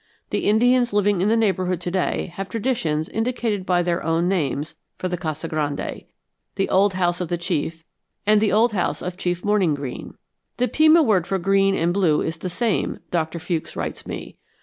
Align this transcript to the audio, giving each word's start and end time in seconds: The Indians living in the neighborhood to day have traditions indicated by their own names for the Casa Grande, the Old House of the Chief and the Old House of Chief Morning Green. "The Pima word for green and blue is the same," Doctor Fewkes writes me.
The 0.31 0.49
Indians 0.49 0.93
living 0.93 1.21
in 1.21 1.29
the 1.29 1.37
neighborhood 1.37 1.79
to 1.81 1.91
day 1.91 2.33
have 2.35 2.49
traditions 2.49 3.07
indicated 3.07 3.67
by 3.67 3.83
their 3.83 4.01
own 4.01 4.27
names 4.27 4.73
for 4.97 5.07
the 5.07 5.15
Casa 5.15 5.47
Grande, 5.47 6.05
the 6.55 6.69
Old 6.71 6.93
House 6.95 7.21
of 7.21 7.27
the 7.27 7.37
Chief 7.37 7.85
and 8.25 8.41
the 8.41 8.51
Old 8.51 8.71
House 8.73 9.03
of 9.03 9.15
Chief 9.15 9.45
Morning 9.45 9.75
Green. 9.75 10.15
"The 10.57 10.67
Pima 10.69 11.03
word 11.03 11.27
for 11.27 11.37
green 11.37 11.75
and 11.75 11.93
blue 11.93 12.19
is 12.21 12.37
the 12.37 12.49
same," 12.49 12.97
Doctor 13.11 13.37
Fewkes 13.37 13.75
writes 13.75 14.07
me. 14.07 14.37